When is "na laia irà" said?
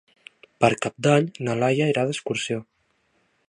1.47-2.07